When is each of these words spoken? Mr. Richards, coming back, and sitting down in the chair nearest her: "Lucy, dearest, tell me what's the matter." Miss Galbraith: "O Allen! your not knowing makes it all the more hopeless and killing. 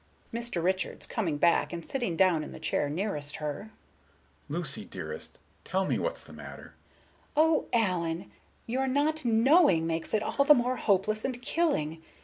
Mr. 0.33 0.63
Richards, 0.63 1.05
coming 1.05 1.37
back, 1.37 1.71
and 1.71 1.85
sitting 1.85 2.15
down 2.17 2.43
in 2.43 2.53
the 2.53 2.59
chair 2.59 2.89
nearest 2.89 3.35
her: 3.35 3.69
"Lucy, 4.49 4.83
dearest, 4.83 5.37
tell 5.63 5.85
me 5.85 5.99
what's 5.99 6.23
the 6.23 6.33
matter." 6.33 6.73
Miss 6.73 7.21
Galbraith: 7.35 7.35
"O 7.37 7.67
Allen! 7.71 8.31
your 8.65 8.87
not 8.87 9.23
knowing 9.23 9.85
makes 9.85 10.15
it 10.15 10.23
all 10.23 10.43
the 10.43 10.55
more 10.55 10.77
hopeless 10.77 11.23
and 11.23 11.39
killing. 11.39 12.01